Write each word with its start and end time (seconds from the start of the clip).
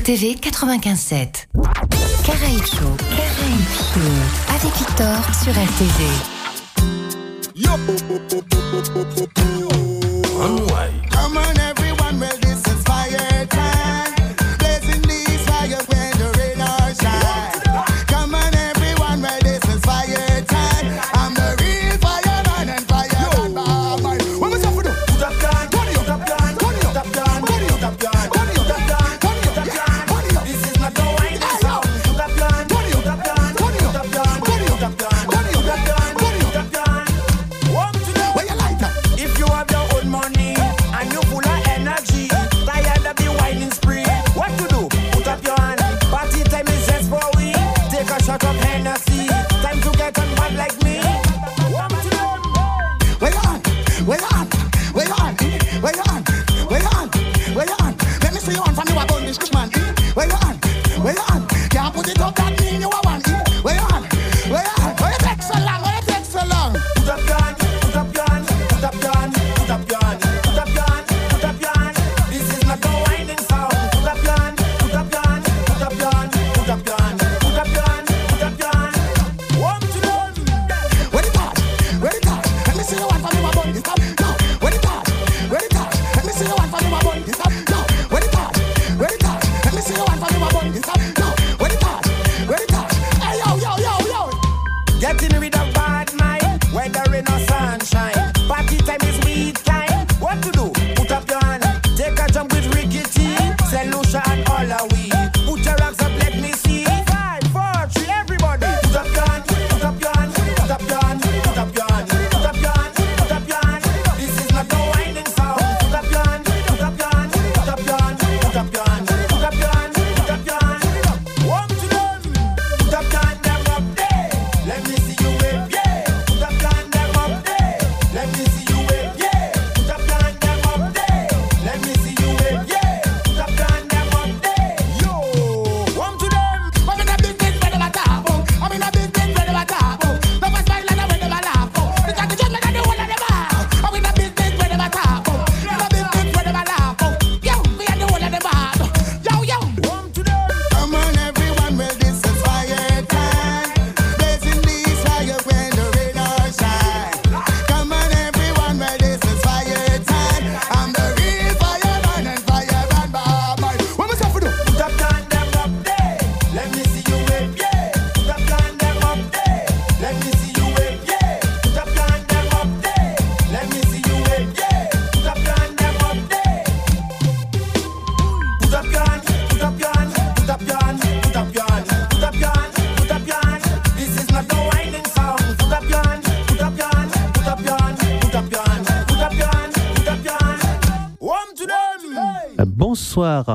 RTV 0.00 0.36
957. 0.40 1.48
Caraïbes 2.24 2.64
Show. 2.64 2.96
Avec 4.48 4.74
Victor 4.78 5.18
sur 5.42 5.52
RTV. 5.52 6.30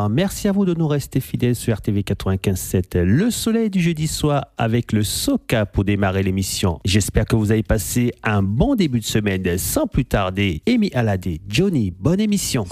Merci 0.10 0.48
à 0.48 0.52
vous 0.52 0.66
de 0.66 0.74
nous 0.74 0.88
rester 0.88 1.20
fidèles 1.20 1.56
sur 1.56 1.76
RTV 1.76 2.02
95.7. 2.02 3.00
Le 3.02 3.32
soleil 3.32 3.70
du 3.70 3.82
jeudi 3.82 4.08
soir 4.08 4.46
avec 4.58 4.92
le 4.92 5.04
Soca 5.04 5.66
pour 5.66 5.84
démarrer 5.84 6.22
l'émission. 6.24 6.80
J'espère 6.86 7.26
que 7.26 7.36
vous 7.36 7.52
avez 7.52 7.64
passé 7.64 8.14
un 8.24 8.44
bon 8.44 8.76
début 8.76 9.00
de 9.00 9.06
semaine. 9.06 9.58
Sans 9.58 9.88
plus 9.88 10.06
tarder, 10.06 10.62
Amy 10.68 10.92
Aladé, 10.94 11.42
Johnny, 11.48 11.92
bonne 11.92 12.20
émission. 12.20 12.66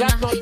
exact 0.00 0.37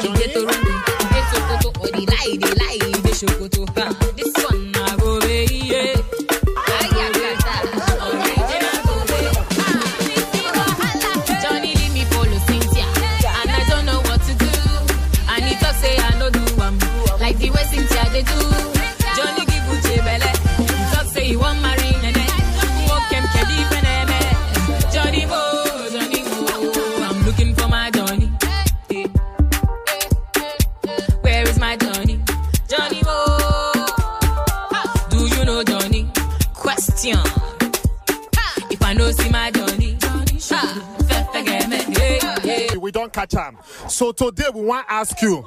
today 44.31 44.49
we 44.55 44.63
want 44.63 44.87
to 44.87 44.93
ask 44.93 45.21
you, 45.23 45.45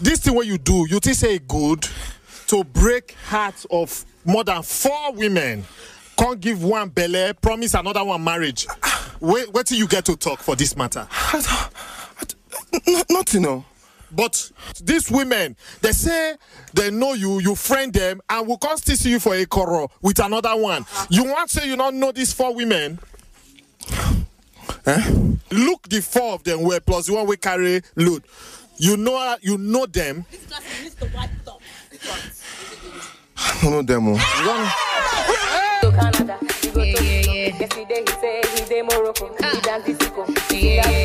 this 0.00 0.20
thing 0.20 0.34
what 0.34 0.46
you 0.46 0.58
do, 0.58 0.86
you 0.88 1.00
think 1.00 1.16
say 1.16 1.38
good 1.38 1.86
to 2.46 2.64
break 2.64 3.16
hearts 3.26 3.66
of 3.70 4.04
more 4.24 4.44
than 4.44 4.62
four 4.62 5.12
women, 5.12 5.64
can't 6.16 6.40
give 6.40 6.62
one 6.62 6.88
belle, 6.88 7.34
promise 7.34 7.74
another 7.74 8.04
one 8.04 8.22
marriage. 8.22 8.66
Wait, 9.20 9.52
wait 9.52 9.66
till 9.66 9.78
you 9.78 9.88
get 9.88 10.04
to 10.04 10.16
talk 10.16 10.40
for 10.40 10.54
this 10.56 10.76
matter. 10.76 11.08
N- 12.86 13.02
nothing, 13.10 13.42
no. 13.42 13.64
But 14.12 14.52
these 14.82 15.10
women, 15.10 15.56
they 15.80 15.92
say 15.92 16.36
they 16.72 16.90
know 16.90 17.14
you, 17.14 17.40
you 17.40 17.54
friend 17.56 17.92
them, 17.92 18.20
and 18.30 18.46
will 18.46 18.58
come 18.58 18.76
still 18.76 18.96
see 18.96 19.10
you 19.10 19.18
for 19.18 19.34
a 19.34 19.44
quarrel 19.44 19.90
with 20.02 20.20
another 20.20 20.54
one. 20.56 20.86
You 21.10 21.24
want 21.24 21.50
to 21.50 21.60
say 21.60 21.68
you 21.68 21.76
don't 21.76 21.98
know 21.98 22.12
these 22.12 22.32
four 22.32 22.54
women? 22.54 23.00
Eh? 24.86 25.10
Look 25.50 25.88
the 25.88 26.00
four 26.02 26.34
of 26.34 26.44
them 26.44 26.62
were 26.62 26.80
plus 26.80 27.06
the 27.06 27.14
one 27.14 27.26
we 27.26 27.36
carry 27.36 27.82
load. 27.96 28.22
You 28.76 28.96
know 28.96 29.36
you 29.40 29.56
know 29.58 29.86
them. 29.86 30.26
I 33.36 33.58
don't 33.62 33.70
know 33.72 33.82
them. 33.82 34.08
oh. 34.08 34.12
You 34.12 34.44
don't- 34.44 34.70
Canada, 35.94 36.38
he 36.62 36.70
go 36.70 36.82
Yeah, 36.82 36.94
to 36.96 37.04
yeah, 37.04 37.20
yeah. 37.20 37.58
Yesterday 37.60 38.00
he 38.06 38.12
say 38.20 38.42
he 38.56 38.64
dey 38.68 38.82
Morocco, 38.82 39.36
Ah. 39.42 39.50
he 39.54 39.60
dance 39.60 39.84
disco. 39.86 40.24
Yeah, 40.50 40.90
yeah, 40.90 41.03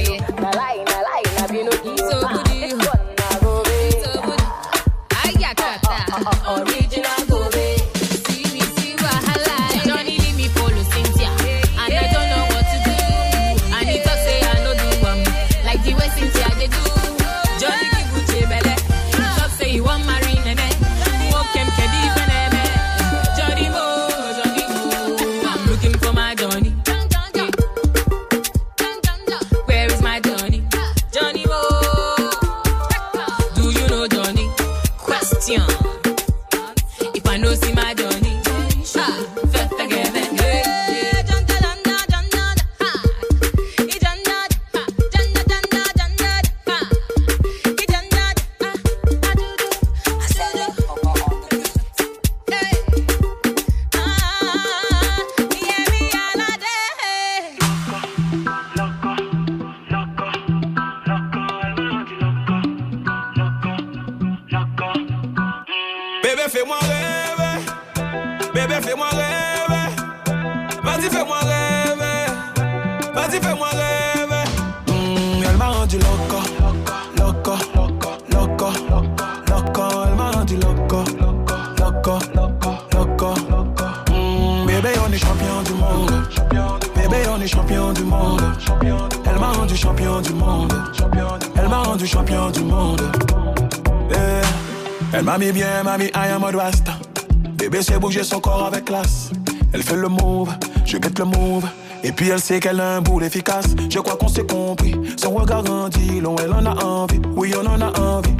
puis 102.19 102.27
elle 102.31 102.41
sait 102.41 102.59
qu'elle 102.59 102.81
a 102.81 102.97
un 102.97 103.01
boule 103.01 103.23
efficace. 103.23 103.67
Je 103.89 103.97
crois 103.99 104.17
qu'on 104.17 104.27
s'est 104.27 104.45
compris. 104.45 104.93
Son 105.15 105.31
regard 105.35 105.63
grandit, 105.63 106.19
long 106.19 106.35
elle 106.43 106.51
en 106.51 106.65
a 106.65 106.83
envie. 106.83 107.21
Oui, 107.33 107.53
on 107.57 107.65
en 107.65 107.79
a 107.79 107.97
envie. 107.97 108.35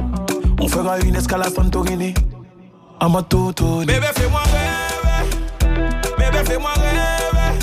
On 0.60 0.68
fera 0.68 0.98
une 0.98 1.16
escale 1.16 1.40
à 1.44 1.48
Santorini. 1.48 2.12
À 3.00 3.08
ma 3.08 3.22
toto. 3.22 3.78
Bébé, 3.78 4.08
fais-moi 4.14 4.42
rêver. 4.52 5.30
Bébé, 6.18 6.44
fais-moi 6.44 6.70
rêver. 6.74 7.58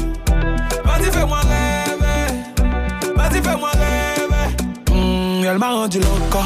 Vas-y, 0.84 1.12
fais-moi 1.12 1.38
rêver. 1.38 3.14
Vas-y, 3.16 3.44
fais-moi 3.44 3.70
rêver. 3.74 5.00
Mm, 5.00 5.46
elle 5.46 5.60
m'a 5.60 5.70
rendu 5.70 6.00
loco, 6.00 6.40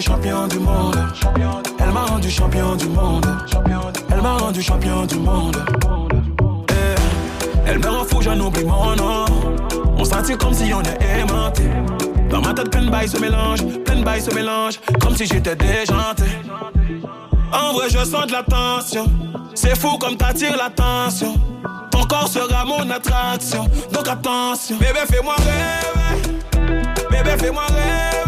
Est 0.00 0.02
champion 0.02 0.46
du 0.46 0.58
monde. 0.60 0.96
Elle 1.78 1.92
m'a 1.92 2.06
rendu 2.06 2.30
champion 2.30 2.74
du 2.74 2.88
monde. 2.88 3.26
Elle 4.10 4.22
m'a 4.22 4.38
rendu 4.38 4.62
champion 4.62 5.04
du 5.04 5.16
monde. 5.16 5.62
Eh, 6.70 7.68
Elle 7.68 7.80
me 7.80 7.86
rend 7.86 8.04
fou, 8.04 8.22
j'en 8.22 8.40
oublie 8.40 8.64
mon 8.64 8.96
nom. 8.96 9.26
On 9.98 10.04
sentit 10.06 10.38
comme 10.38 10.54
si 10.54 10.72
on 10.72 10.80
est 10.80 11.18
aimanté. 11.18 11.64
Dans 12.30 12.40
ma 12.40 12.54
tête, 12.54 12.70
plein 12.70 12.86
de 12.86 12.90
bails 12.90 13.10
se 13.10 13.18
mélangent, 13.18 13.62
plein 13.84 13.96
de 13.96 14.02
bails 14.02 14.22
se 14.22 14.34
mélangent, 14.34 14.80
comme 15.02 15.14
si 15.14 15.26
j'étais 15.26 15.54
déjanté. 15.54 16.24
En 17.52 17.74
vrai, 17.74 17.90
je 17.90 17.98
sens 17.98 18.26
de 18.26 18.32
la 18.32 18.42
tension. 18.42 19.04
C'est 19.54 19.78
fou 19.78 19.98
comme 19.98 20.16
t'attires 20.16 20.56
l'attention. 20.56 21.34
Ton 21.90 22.04
corps 22.04 22.28
sera 22.28 22.64
mon 22.64 22.88
attraction. 22.88 23.68
Donc 23.92 24.08
attention. 24.08 24.78
Bébé, 24.78 25.00
fais-moi 25.10 25.34
rêver. 25.36 26.38
Bébé, 27.10 27.36
fais-moi 27.36 27.64
rêver. 27.66 28.19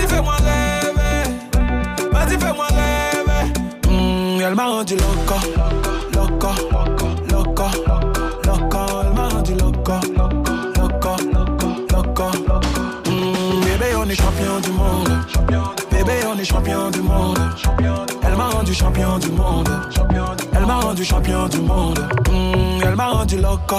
Vas-y, 0.00 0.08
fais-moi 2.38 2.64
rêver. 2.66 3.52
Mm, 3.88 4.40
elle 4.40 4.54
m'a 4.54 4.66
rendu 4.66 4.96
loco, 4.96 5.34
loco, 6.14 6.48
loco, 7.30 7.66
loco. 8.46 8.78
Elle 9.02 9.12
m'a 9.12 9.28
rendu 9.28 9.54
loco, 9.54 9.92
loco, 10.78 11.16
loco. 11.92 12.26
Mm, 13.06 13.60
bébé, 13.64 13.94
on 13.96 14.08
est 14.08 14.14
champion 14.14 14.60
du 14.62 14.70
monde. 14.70 15.10
Bébé, 15.90 16.12
on 16.32 16.38
est 16.38 16.44
champion 16.44 16.90
du 16.90 17.02
monde. 17.02 17.38
Elle 18.22 18.36
m'a 18.36 18.48
rendu 18.48 18.74
champion 18.74 19.18
du 19.18 19.30
monde. 19.30 19.68
Elle 20.52 20.66
m'a 20.66 20.80
rendu 20.80 21.04
champion 21.04 21.48
du 21.48 21.58
monde. 21.60 21.98
Mm, 22.30 22.82
elle 22.84 22.96
m'a 22.96 23.08
rendu 23.08 23.36
loco, 23.36 23.76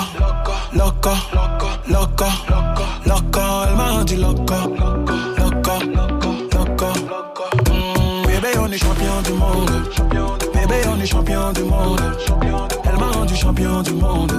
loco, 0.74 1.10
loco, 1.90 2.26
loco. 3.06 3.32
Elle 3.68 3.76
m'a 3.76 3.92
rendu 3.92 4.16
loco, 4.18 4.56
loco, 4.78 5.14
Mm, 5.62 5.70
bébé, 8.26 8.48
on 8.60 8.72
est 8.72 8.78
champion 8.78 9.22
du 9.24 9.34
monde. 9.34 9.70
Bébé, 10.54 10.76
on 10.88 11.00
est 11.00 11.06
champion 11.06 11.52
du 11.54 11.64
monde. 11.64 12.02
Elle 12.84 12.98
m'a 12.98 13.12
rendu 13.12 13.36
champion 13.36 13.82
du 13.84 13.92
monde. 13.92 14.32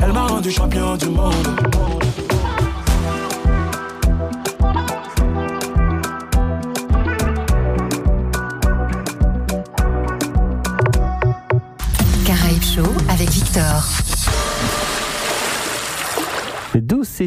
Elle 0.00 0.12
m'a 0.12 0.26
rendu 0.26 0.50
champion 0.50 0.96
du 0.96 1.06
monde. 1.06 1.48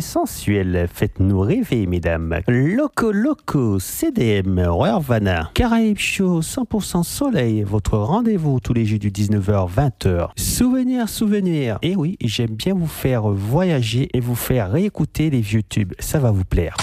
Sensuel. 0.02 0.88
Faites-nous 0.94 1.40
rêver, 1.40 1.86
mesdames. 1.86 2.42
Loco 2.48 3.12
Loco, 3.12 3.80
CDM, 3.80 4.60
Rurvana, 4.60 5.52
Caraïbes 5.54 5.98
Show, 5.98 6.42
100% 6.42 7.04
Soleil, 7.04 7.64
votre 7.64 7.98
rendez-vous 7.98 8.60
tous 8.60 8.74
les 8.74 8.86
jeux 8.86 9.00
du 9.00 9.12
19h-20h. 9.12 10.30
Souvenir, 10.36 11.10
souvenir. 11.10 11.80
Et 11.82 11.92
eh 11.92 11.96
oui, 11.96 12.18
j'aime 12.22 12.56
bien 12.56 12.74
vous 12.74 12.88
faire 12.88 13.28
voyager 13.30 14.10
et 14.14 14.20
vous 14.20 14.36
faire 14.36 14.72
réécouter 14.72 15.30
les 15.30 15.42
vieux 15.42 15.64
tubes. 15.64 15.94
Ça 16.00 16.20
va 16.20 16.32
vous 16.32 16.46
plaire. 16.46 16.76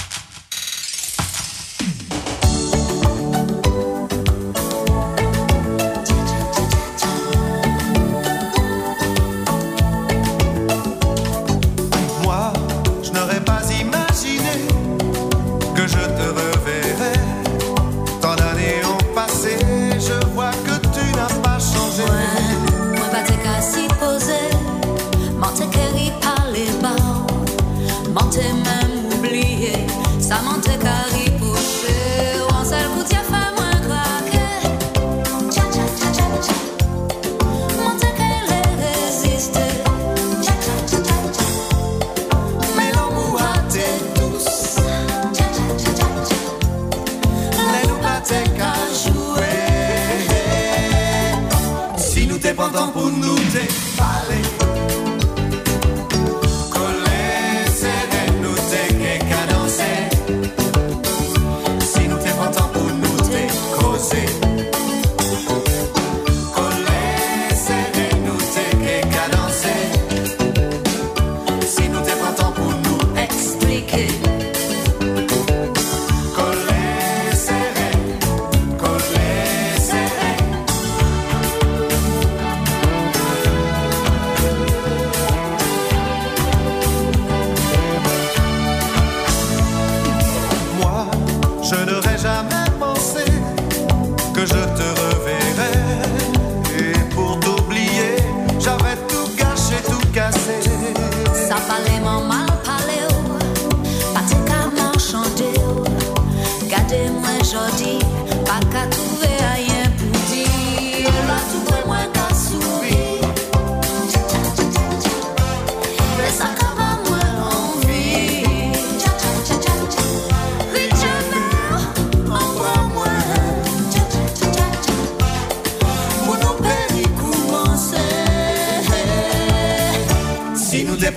Ça 30.28 30.42
m'intéresse. 30.42 30.85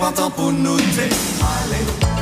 pantan 0.00 0.32
pou 0.32 0.48
nou 0.50 0.80
te 0.96 1.06
Ale 1.52 2.19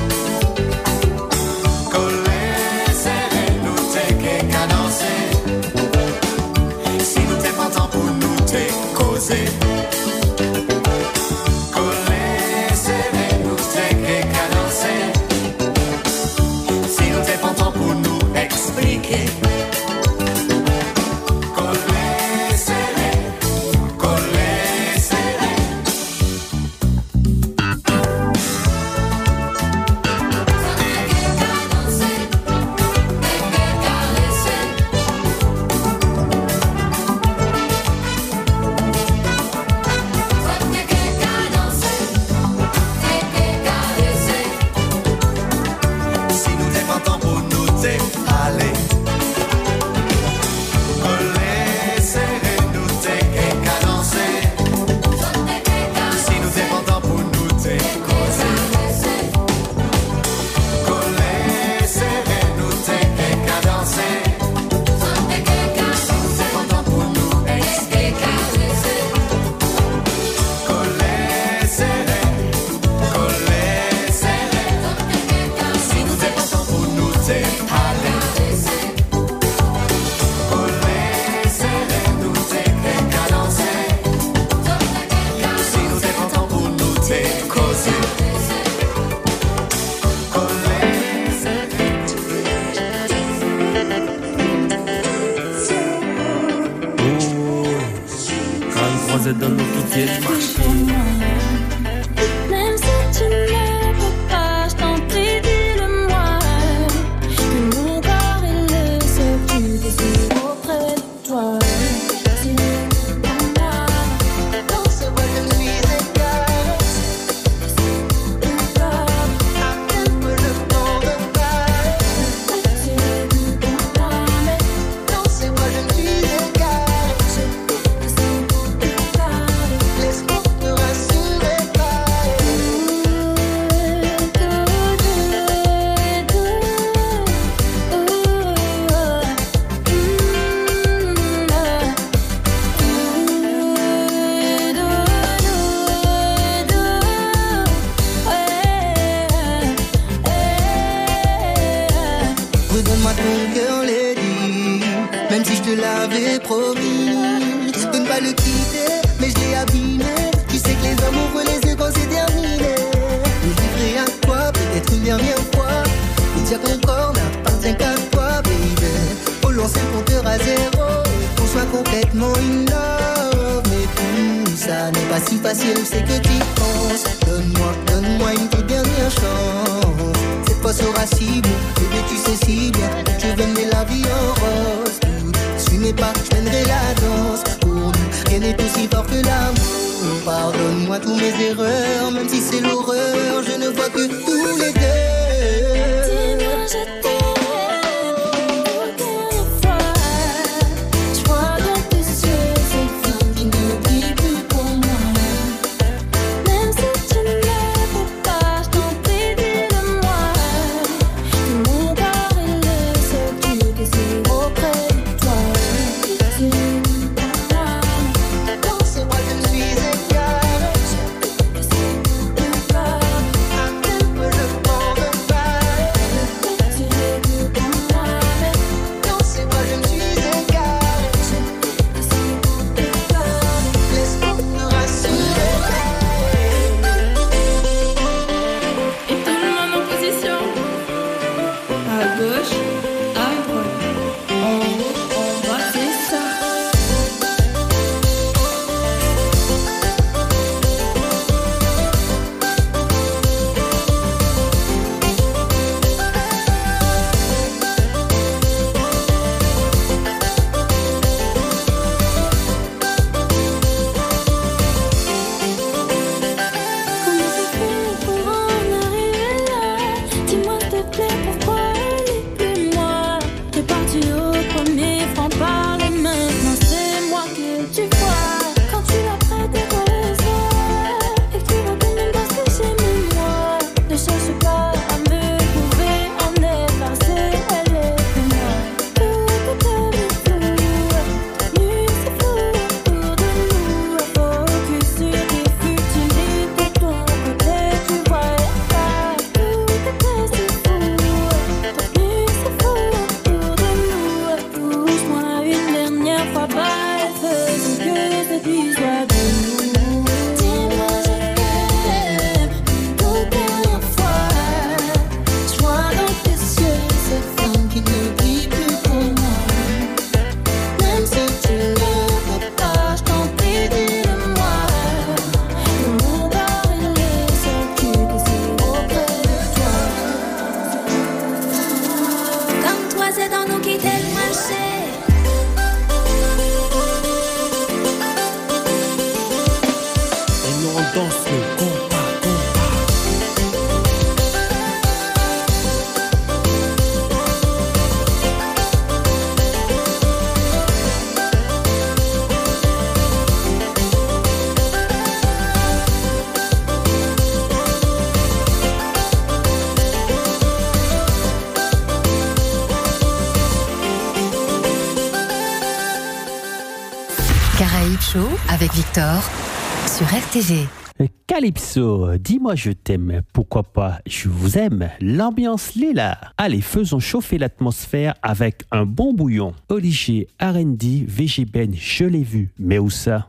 Calypso, 371.28 372.16
dis-moi 372.18 372.56
je 372.56 372.72
t'aime, 372.72 373.22
pourquoi 373.32 373.62
pas? 373.62 374.00
Je 374.06 374.28
vous 374.28 374.58
aime, 374.58 374.90
l'ambiance 375.00 375.76
l'est 375.76 375.92
là. 375.92 376.18
Allez, 376.36 376.60
faisons 376.60 376.98
chauffer 376.98 377.38
l'atmosphère 377.38 378.14
avec 378.22 378.64
un 378.72 378.84
bon 378.84 379.14
bouillon. 379.14 379.54
Olivier, 379.68 380.26
R&D, 380.40 381.04
VG 381.06 381.44
Ben, 381.44 381.72
je 381.72 382.04
l'ai 382.04 382.24
vu, 382.24 382.50
mais 382.58 382.78
où 382.78 382.90
ça? 382.90 383.26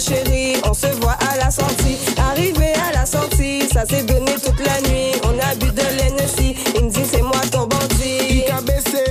chérie, 0.00 0.56
on 0.64 0.74
se 0.74 0.86
voit 1.00 1.16
à 1.32 1.36
la 1.36 1.50
sortie. 1.50 1.96
Arrivé 2.30 2.72
à 2.88 2.92
la 2.92 3.06
sortie, 3.06 3.62
ça 3.72 3.84
s'est 3.86 4.02
donné 4.02 4.34
toute 4.34 4.60
la 4.64 4.80
nuit. 4.88 5.12
On 5.24 5.38
a 5.38 5.54
bu 5.54 5.70
de 5.70 5.82
l'Hennessy, 5.96 6.56
il 6.74 6.84
me 6.84 6.90
dit 6.90 7.02
c'est 7.10 7.22
moi 7.22 7.40
ton 7.50 7.66
bandit. 7.66 8.44
Il 8.44 8.50
a 8.50 8.60
baissé, 8.60 9.04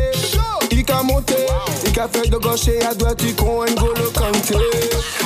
il 0.72 0.92
a 0.92 1.04
monté, 1.04 1.36
il 1.86 2.00
a 2.00 2.08
fait 2.08 2.30
de 2.30 2.38
gauche 2.38 2.68
et 2.68 2.84
à 2.84 2.94
droite, 2.94 3.18
tu 3.18 3.34
comptes 3.34 3.70
N'Golo 3.70 4.12
Kanté. 4.14 4.56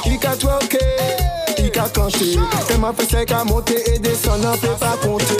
Il 0.05 0.27
a 0.27 0.35
twerké, 0.35 0.77
il 1.57 1.79
a 1.79 1.89
canté. 1.89 2.37
C'est 2.67 2.77
ma 2.77 2.93
fesse 2.93 3.25
qu'à 3.25 3.43
monter 3.43 3.81
et 3.93 3.99
descendre, 3.99 4.51
on 4.53 4.57
peut 4.57 4.75
pas 4.79 4.97
compter. 5.01 5.37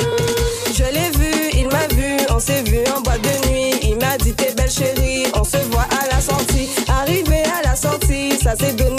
Je 0.74 0.84
l'ai 0.84 1.10
vu, 1.18 1.50
il 1.54 1.68
m'a 1.68 1.88
vu, 1.88 2.18
on 2.30 2.40
s'est 2.40 2.64
vu 2.64 2.80
en 2.96 3.02
boîte 3.02 3.22
de 3.22 3.50
nuit. 3.50 3.74
Il 3.84 3.98
m'a 3.98 4.18
dit 4.18 4.34
t'es 4.34 4.54
belle 4.54 4.70
chérie, 4.70 5.28
on 5.34 5.44
se 5.44 5.58
voit 5.72 5.88
à 6.02 6.14
la 6.14 6.22
sortie. 6.22 6.70
Arrivé 6.90 7.44
à 7.60 7.68
la 7.68 7.76
sortie, 7.76 8.38
ça 8.42 8.56
s'est 8.56 8.74
donné 8.74 8.95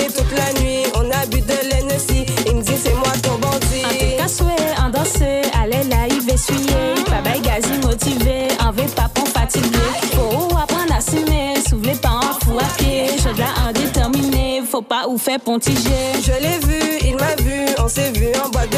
essuyer, 6.46 6.94
babay 7.11 7.40
gazi 7.40 7.78
motive, 7.82 8.48
anve 8.61 8.87
papon 8.94 9.26
fatige. 9.26 9.87
Fou 10.14 10.46
ou 10.50 10.59
apren 10.59 10.90
asume, 10.92 11.56
sou 11.68 11.78
vle 11.78 11.94
pa 12.02 12.11
an 12.22 12.38
fou 12.44 12.59
apye, 12.62 13.09
chod 13.22 13.38
la 13.38 13.50
an 13.64 13.72
determine, 13.72 14.64
fou 14.66 14.82
pa 14.82 15.04
ou 15.06 15.18
fe 15.18 15.38
pontige. 15.38 15.98
Je 16.22 16.40
l'ai 16.42 16.59
vu, 16.66 16.80
il 17.02 17.16
m'a 17.16 17.35
vu, 17.42 17.66
on 17.78 17.88
s'est 17.88 18.12
vu 18.12 18.28
en 18.44 18.48
boîte 18.50 18.70
de 18.70 18.75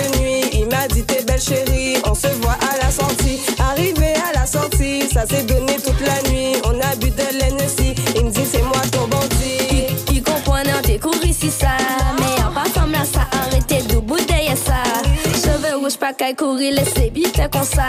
courir 16.35 16.75
laisser 16.75 17.11
vite 17.15 17.41
comme 17.51 17.65
ça 17.65 17.89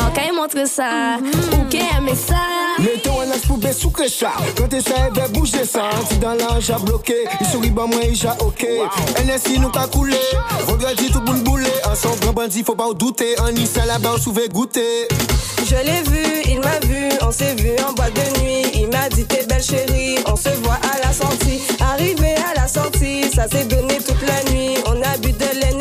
En 0.00 0.10
qu'à 0.10 0.32
montre 0.32 0.66
ça. 0.68 1.18
Ou 1.52 1.64
qu'à 1.68 1.98
aimer 1.98 2.14
ça. 2.14 2.34
Mettez 2.78 3.10
un 3.10 3.30
as 3.30 3.46
poubelle 3.46 3.74
sous 3.74 3.92
ça 4.08 4.32
Quand 4.56 4.68
t'es 4.68 4.80
ça, 4.80 4.94
elle 5.06 5.20
va 5.20 5.28
bouger 5.28 5.64
ça. 5.64 5.90
Si 6.08 6.18
dans 6.18 6.34
l'ange 6.34 6.70
a 6.70 6.78
bloqué. 6.78 7.14
Il 7.40 7.46
sourit 7.46 7.70
bah 7.70 7.84
moi, 7.86 8.00
il 8.04 8.26
a 8.26 8.36
ok. 8.40 8.66
NSI 9.24 9.60
nous 9.60 9.70
qu'a 9.70 9.86
coulé. 9.86 10.16
Regarde 10.66 10.96
tout 11.12 11.20
boule 11.20 11.42
boulé 11.42 11.70
En 11.90 11.94
son 11.94 12.14
grand 12.20 12.32
bandit, 12.32 12.62
faut 12.64 12.74
pas 12.74 12.92
douter. 12.94 13.38
En 13.40 13.52
Nice 13.52 13.76
là-bas, 13.76 14.12
on 14.14 14.18
souvait 14.18 14.48
goûter. 14.48 15.08
Je 15.66 15.74
l'ai 15.74 16.02
vu, 16.10 16.24
il 16.46 16.60
m'a 16.60 16.78
vu, 16.80 17.10
on 17.20 17.30
s'est 17.30 17.54
vu 17.54 17.70
en 17.86 17.92
boîte 17.92 18.14
de 18.14 18.40
nuit. 18.40 18.62
Il 18.74 18.88
m'a 18.88 19.08
dit 19.10 19.24
t'es 19.24 19.44
belle 19.46 19.62
chérie, 19.62 20.18
on 20.26 20.36
se 20.36 20.48
voit 20.62 20.78
à 20.94 21.06
la 21.06 21.12
sortie. 21.12 21.60
Arrivé 21.80 22.34
à 22.50 22.60
la 22.60 22.68
sortie, 22.68 23.30
ça 23.34 23.46
s'est 23.48 23.64
donné 23.64 23.98
toute 23.98 24.22
la 24.26 24.50
nuit. 24.50 24.78
On 24.86 24.92
a 25.02 25.16
bu 25.18 25.32
de 25.32 25.60
l'Hennessy, 25.60 25.77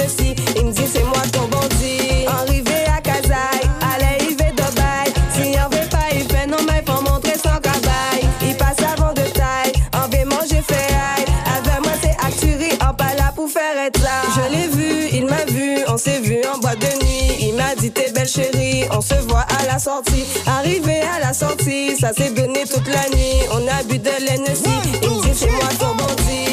chérie, 18.27 18.83
on 18.91 19.01
se 19.01 19.15
voit 19.27 19.45
à 19.59 19.65
la 19.65 19.79
sortie. 19.79 20.25
Arrivé 20.45 21.01
à 21.01 21.19
la 21.19 21.33
sortie, 21.33 21.95
ça 21.97 22.13
s'est 22.13 22.31
donné 22.31 22.63
toute 22.65 22.87
la 22.87 23.09
nuit. 23.15 23.41
On 23.51 23.67
a 23.67 23.83
bu 23.83 23.97
de 23.97 24.09
l'Hennessy, 24.25 24.69
il 25.01 25.09
me 25.09 25.21
dit 25.23 25.33
c'est 25.33 25.49
moi 25.49 25.69
ton 25.79 25.95
bandit. 25.95 26.46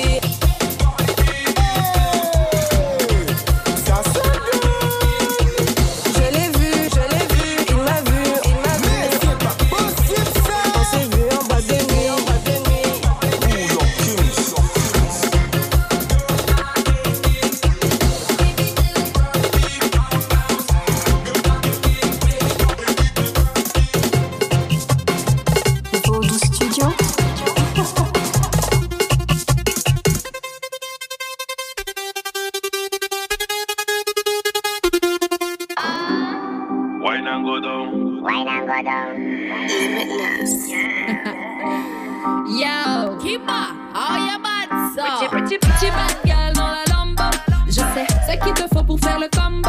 Go 38.67 38.83
down 38.83 39.15
Yo, 42.49 43.19
Kima, 43.21 43.77
you 44.17 44.39
bad 44.41 44.69
so? 44.95 45.29
Pretty, 45.29 45.29
pretty, 45.29 45.59
pretty 45.59 45.91
bad 45.91 46.17
girl 46.25 46.53
dans 46.55 46.71
la 46.73 46.85
lambo. 46.89 47.25
Je 47.67 47.73
sais 47.73 48.07
ce 48.27 48.33
qu'il 48.43 48.55
te 48.55 48.67
faut 48.75 48.83
pour 48.83 48.99
faire 48.99 49.19
le 49.19 49.29
combo. 49.29 49.69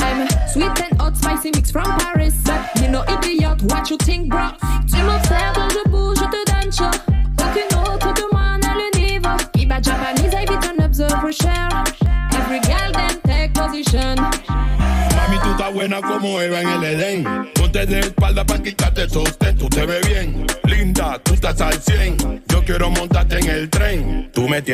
I'm 0.00 0.28
sweet 0.48 0.80
and 0.80 1.00
hot, 1.00 1.16
spicy 1.16 1.50
mix 1.54 1.70
from 1.72 1.84
Paris. 1.98 2.34
You 2.80 2.88
know 2.88 3.02
idiot, 3.08 3.62
what 3.62 3.90
you 3.90 3.96
think, 3.96 4.28
bro? 4.28 4.37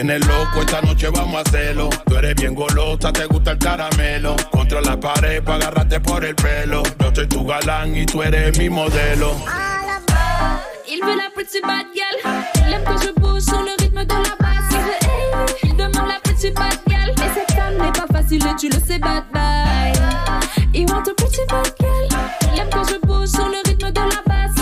Tienes 0.07 0.27
loco, 0.27 0.61
esta 0.61 0.83
noche 0.83 1.09
vamos 1.09 1.37
a 1.37 1.40
hacerlo. 1.40 1.88
Tú 2.05 2.17
eres 2.17 2.35
bien 2.35 2.55
golosa, 2.55 3.11
te 3.11 3.25
gusta 3.25 3.53
el 3.53 3.59
caramelo. 3.59 4.37
Contra 4.51 4.81
la 4.83 5.01
pared 5.01 5.43
para 5.43 5.57
agarrarte 5.57 5.99
por 6.01 6.23
el 6.25 6.35
pelo. 6.35 6.83
Yo 7.01 7.11
soy 7.14 7.27
tu 7.27 7.47
galán 7.47 7.97
y 7.97 8.05
tú 8.05 8.23
eres 8.23 8.59
mi 8.59 8.69
modelo. 8.69 9.33
Il 10.87 11.01
veut 11.01 11.17
la 11.17 11.31
pretty 11.35 11.61
bad 11.62 11.87
girl. 11.95 12.17
Il 12.69 12.85
que 12.85 13.07
je 13.07 13.12
bouge 13.19 13.43
sur 13.45 13.62
le 13.62 13.73
rythme 13.79 14.05
de 14.05 14.14
la 14.14 14.37
basse. 14.38 14.75
Il 15.62 15.69
hey, 15.69 15.75
demande 15.75 16.09
la 16.09 16.21
pretty 16.23 16.51
bad 16.51 16.79
girl. 16.87 17.11
Et 17.11 17.31
cette 17.35 17.53
femme 17.57 17.77
n'est 17.79 17.93
pas 17.93 18.07
facile 18.12 18.45
tu 18.59 18.69
le 18.69 18.79
sais, 18.87 18.99
bad 18.99 19.25
bye. 19.33 19.93
Il 20.75 20.87
want 20.90 21.09
a 21.09 21.14
pretty 21.14 21.47
bad 21.49 21.73
girl. 21.81 22.09
Il 22.53 22.61
aime 22.61 22.69
que 22.69 22.93
je 22.93 23.07
bouge 23.07 23.29
sur 23.29 23.49
le 23.49 23.67
rythme 23.67 23.90
de 23.90 24.01
la 24.01 24.23
basse. 24.27 24.61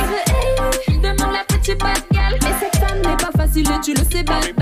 Hey, 0.89 0.99
demande 0.99 1.33
la 1.33 1.45
pretty 1.49 1.75
bad 1.75 2.01
girl. 2.13 2.35
Et 2.37 2.55
cette 2.61 2.77
femme 2.77 2.99
n'est 2.99 3.17
pas 3.17 3.33
facile 3.37 3.69
tu 3.83 3.93
le 3.93 4.05
sais, 4.05 4.23
bad 4.23 4.55
bye. 4.55 4.62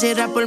será 0.00 0.28
por 0.28 0.46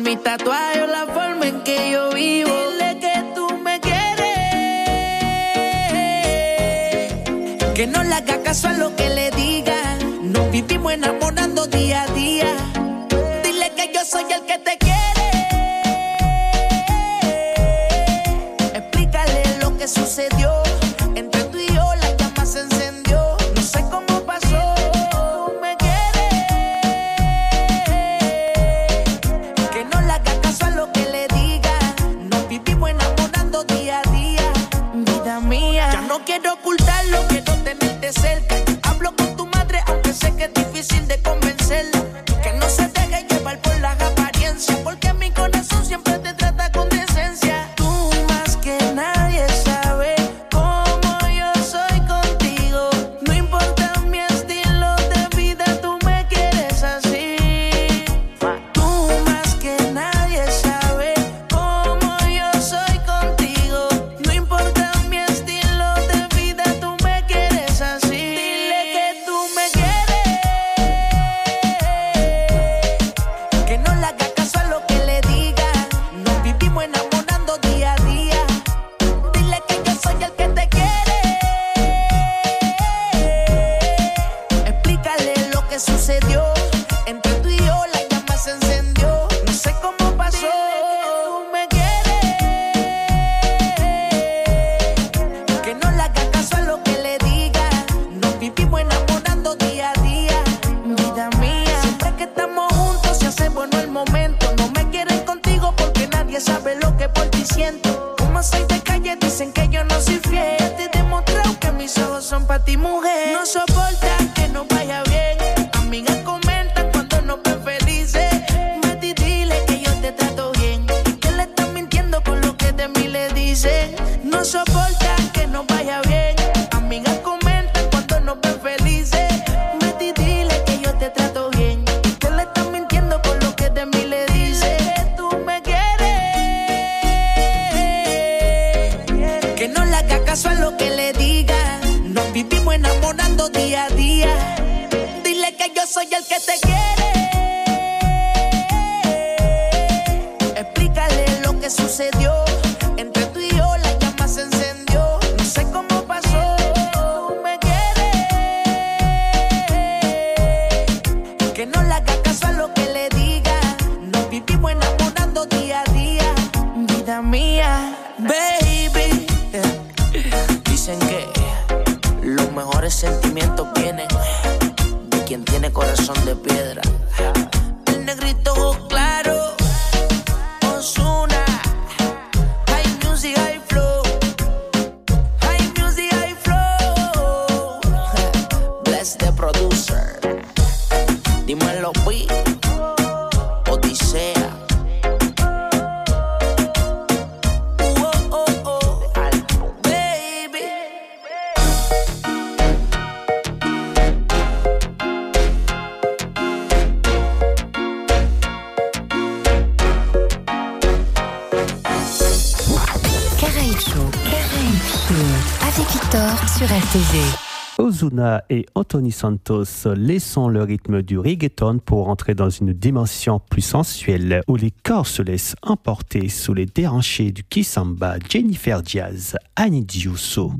Et 218.49 218.65
Anthony 218.75 219.11
Santos 219.11 219.87
laissons 219.95 220.47
le 220.47 220.61
rythme 220.61 221.01
du 221.01 221.17
reggaeton 221.17 221.79
pour 221.79 222.09
entrer 222.09 222.35
dans 222.35 222.49
une 222.49 222.71
dimension 222.71 223.39
plus 223.39 223.61
sensuelle 223.61 224.41
où 224.47 224.55
les 224.55 224.71
corps 224.71 225.07
se 225.07 225.23
laissent 225.23 225.55
emporter 225.63 226.29
sous 226.29 226.53
les 226.53 226.67
déhanchés 226.67 227.31
du 227.31 227.43
Kisamba, 227.43 228.17
Jennifer 228.29 228.83
Diaz, 228.83 229.35
Annie 229.55 229.83
Diusso. 229.83 230.53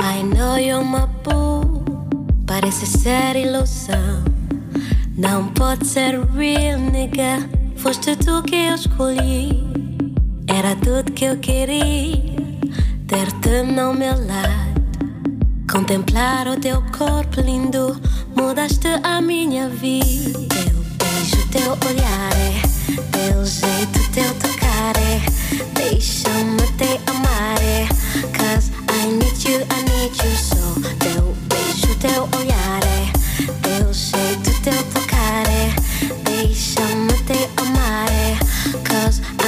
I 0.00 0.22
know 0.22 0.56
you're 0.56 0.82
my. 0.82 1.02
Não 5.16 5.48
pode 5.48 5.86
ser 5.86 6.18
real, 6.20 6.78
nigga. 6.78 7.48
Foste 7.76 8.16
tu 8.16 8.42
que 8.42 8.56
eu 8.56 8.74
escolhi. 8.74 9.62
Era 10.46 10.74
tudo 10.76 11.12
que 11.12 11.26
eu 11.26 11.36
queria. 11.38 12.22
Ter-te 13.06 13.62
no 13.62 13.92
meu 13.92 14.14
lado. 14.26 14.72
Contemplar 15.70 16.48
o 16.48 16.58
teu 16.58 16.82
corpo 16.96 17.40
lindo. 17.40 18.00
Mudaste 18.36 18.88
a 19.02 19.20
minha 19.20 19.68
vida. 19.68 20.38
Teu 20.48 20.82
beijo, 20.98 21.48
teu 21.50 21.72
olhar 21.88 22.32
é. 22.36 22.62
Teu 23.12 23.44
jeito, 23.44 24.12
teu 24.12 24.34
tocar 24.34 24.96
é. 24.96 25.20
Deixa-me 25.74 26.66
te 26.78 27.00
amar 27.10 27.60
é. 27.62 27.86
Cause 28.36 28.70
I 28.90 29.06
need 29.08 29.48
you, 29.48 29.60
I 29.60 29.82
need 29.90 30.16
you 30.24 30.36
so. 30.36 30.80
Teu 30.98 31.36
beijo, 31.48 31.94
teu 32.00 32.28
olhar. 32.38 32.80
Teu 33.62 33.92
jeito, 33.92 34.31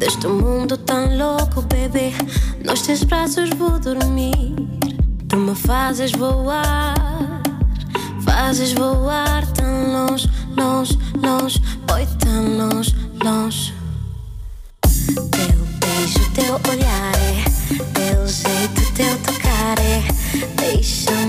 Deste 0.00 0.26
mundo 0.26 0.78
tão 0.78 1.14
louco, 1.14 1.60
bebê. 1.60 2.14
Nos 2.64 2.80
teus 2.80 3.02
braços 3.04 3.50
vou 3.50 3.78
dormir. 3.78 4.56
Tu 5.28 5.36
me 5.36 5.54
fazes 5.54 6.10
voar, 6.12 6.94
fazes 8.24 8.72
voar 8.72 9.46
tão 9.52 9.92
longe, 9.92 10.26
longe, 10.56 10.98
longe. 11.22 11.62
Oi, 11.92 12.06
tão 12.18 12.56
longe, 12.56 12.96
longe. 13.22 13.74
Teu 14.80 15.58
beijo, 15.80 16.30
teu 16.32 16.54
olhar 16.72 17.14
é. 17.16 17.44
Teu 17.92 18.26
jeito, 18.26 18.92
teu 18.94 19.18
tocar 19.18 19.78
é. 19.80 20.02
Deixa-me 20.56 21.19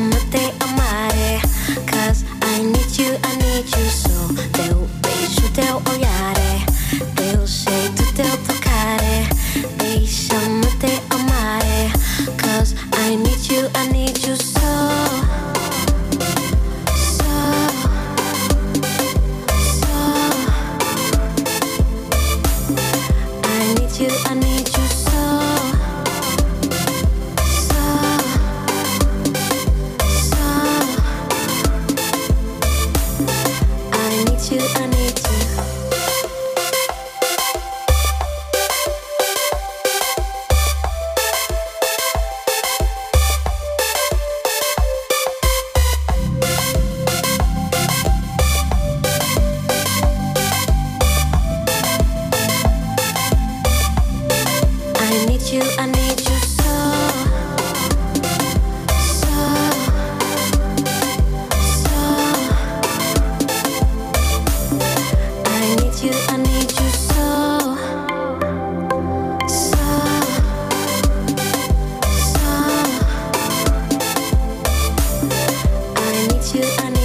you, 76.55 76.63
I 76.63 77.00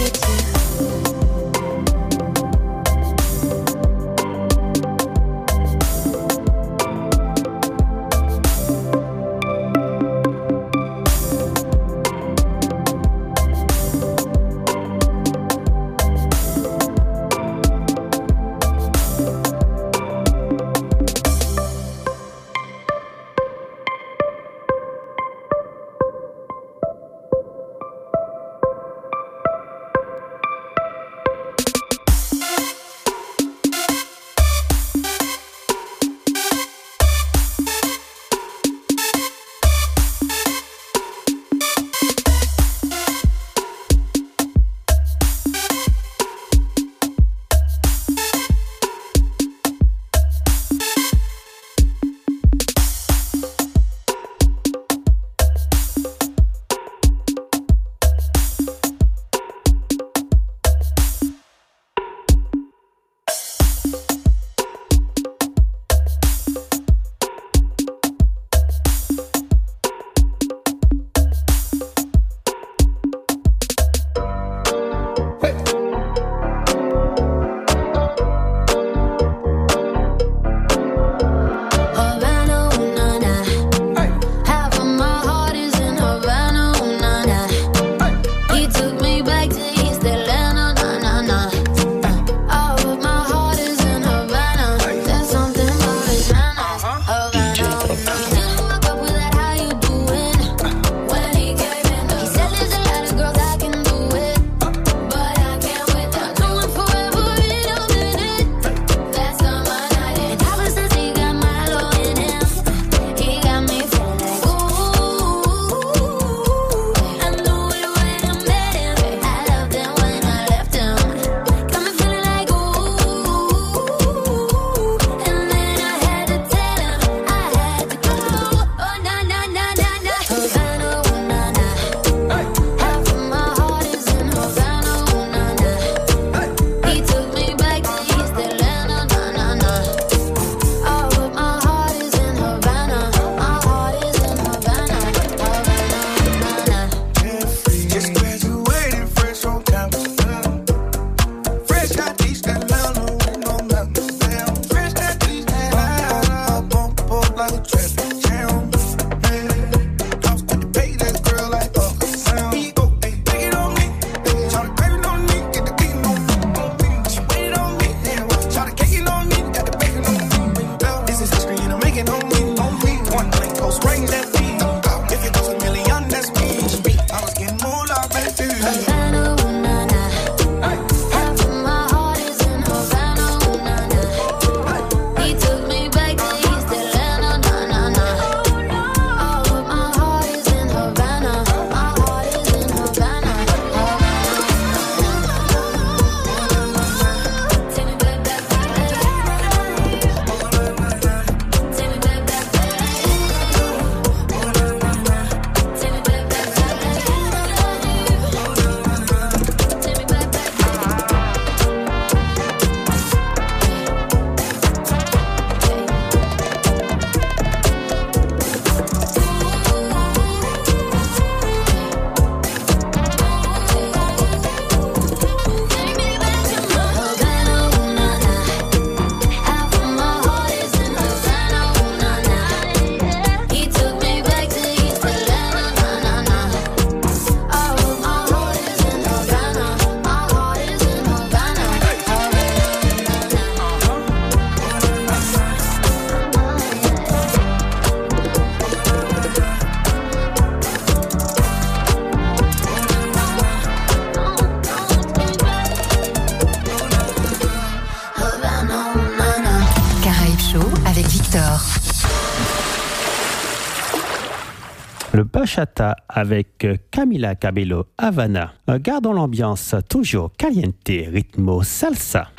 Bachata 265.46 265.94
avec 266.08 266.64
euh, 266.64 266.74
Camila 266.90 267.36
Cabello 267.36 267.86
Havana. 267.98 268.54
Euh, 268.68 268.80
gardons 268.80 269.12
l'ambiance 269.12 269.76
toujours 269.88 270.32
caliente, 270.36 270.88
ritmo 270.88 271.62
salsa. 271.62 272.30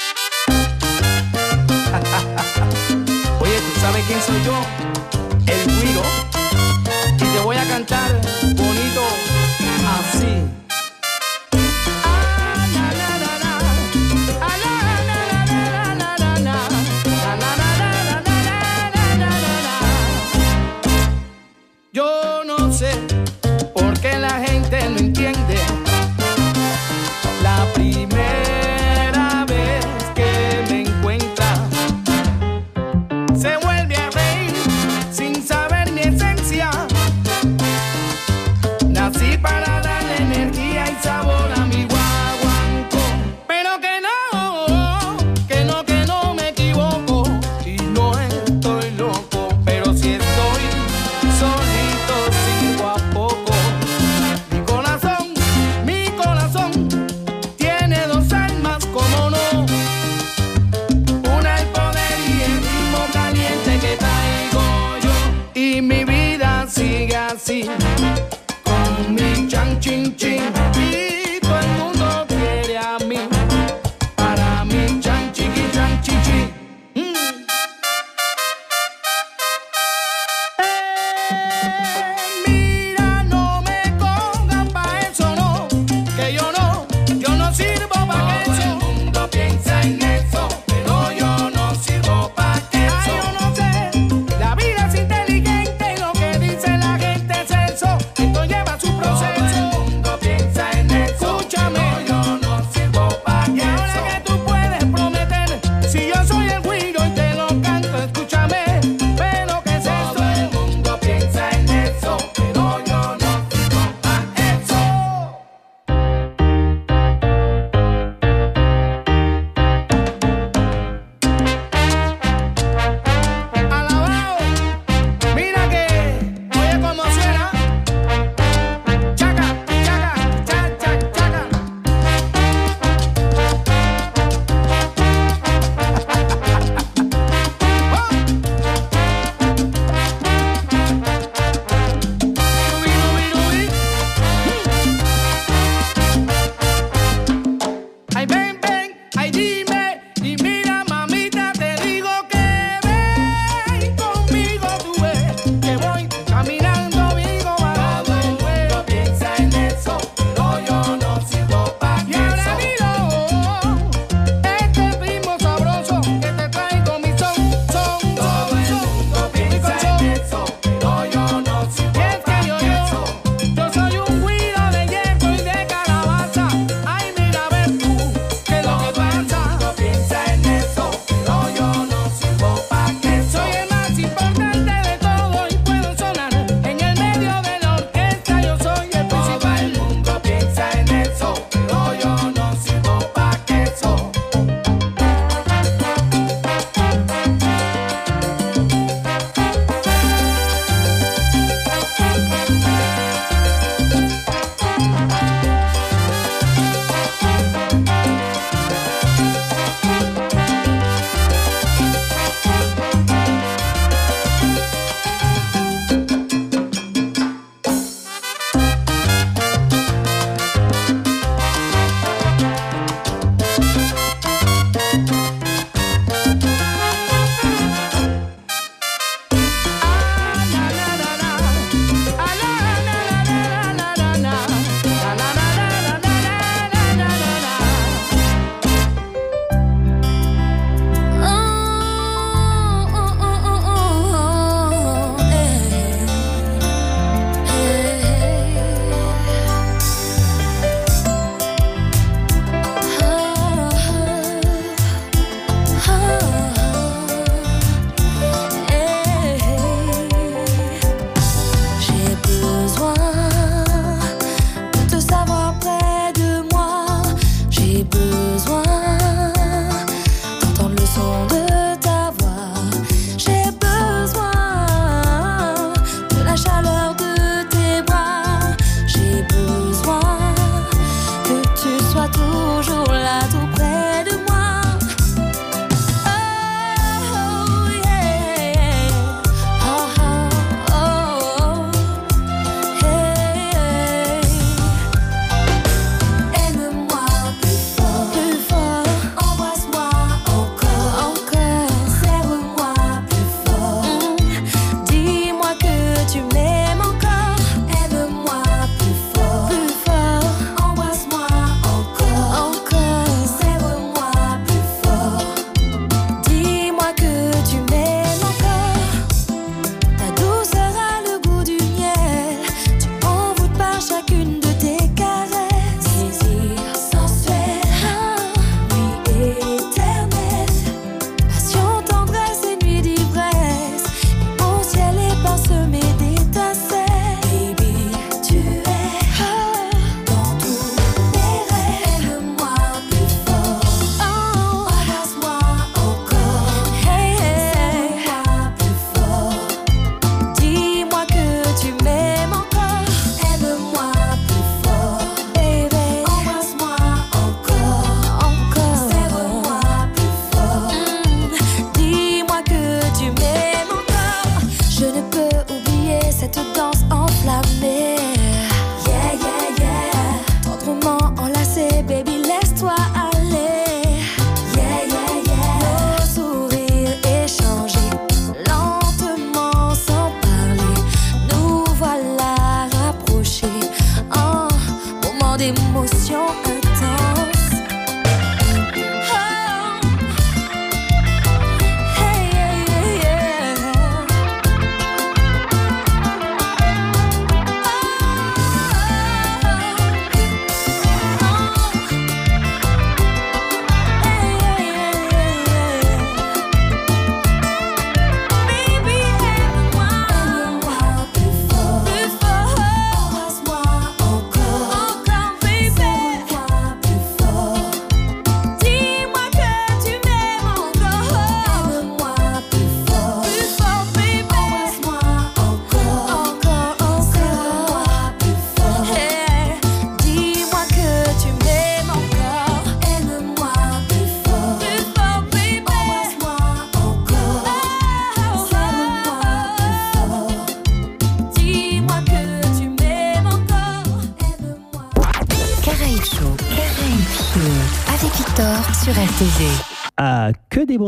Oye. 3.39 3.51
El 5.47 5.63
te 7.17 7.23
cantar 7.69 8.26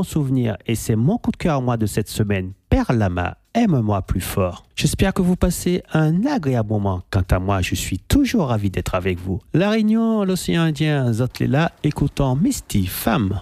souvenir 0.03 0.57
et 0.65 0.75
c'est 0.75 0.95
mon 0.95 1.17
coup 1.17 1.31
de 1.31 1.37
cœur 1.37 1.57
à 1.57 1.61
moi 1.61 1.77
de 1.77 1.85
cette 1.85 2.09
semaine. 2.09 2.53
Père 2.69 2.93
Lama, 2.93 3.37
aime-moi 3.53 4.01
plus 4.03 4.21
fort. 4.21 4.65
J'espère 4.75 5.13
que 5.13 5.21
vous 5.21 5.35
passez 5.35 5.83
un 5.93 6.25
agréable 6.25 6.69
moment. 6.69 7.01
Quant 7.09 7.23
à 7.29 7.39
moi, 7.39 7.61
je 7.61 7.75
suis 7.75 7.99
toujours 7.99 8.47
ravi 8.47 8.69
d'être 8.69 8.95
avec 8.95 9.19
vous. 9.19 9.41
La 9.53 9.69
Réunion, 9.69 10.23
l'océan 10.23 10.63
Indien, 10.63 11.11
Zotlela, 11.11 11.71
écoutant 11.83 12.35
Misty, 12.35 12.85
femme. 12.85 13.41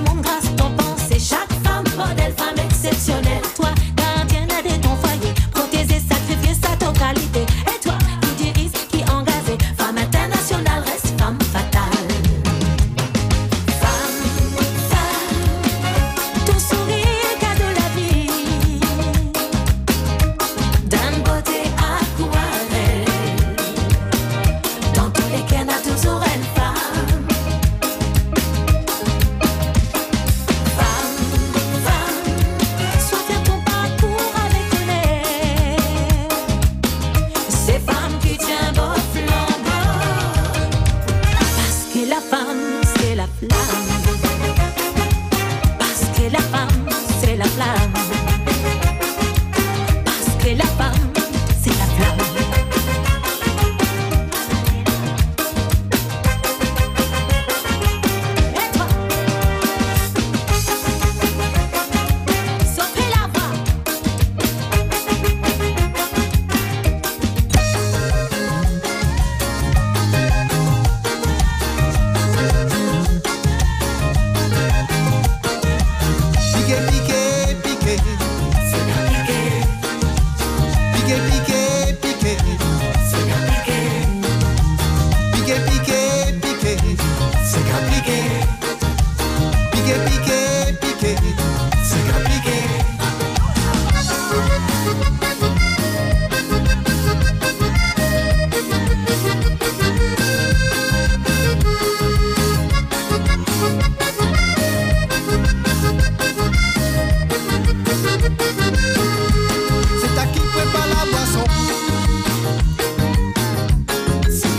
monde 0.00 0.20
grâce 0.22 0.47